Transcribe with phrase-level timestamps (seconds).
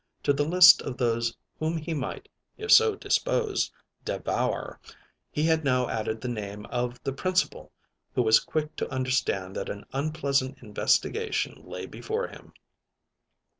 [0.23, 3.71] To the list of those whom he might, if so disposed,
[4.03, 4.79] devour,
[5.29, 7.71] he had now added the name of the Principal,
[8.15, 12.51] who was quick to understand that an unpleasant investigation lay before him.